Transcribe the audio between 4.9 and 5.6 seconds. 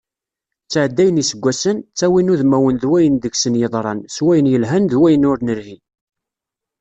wayen ur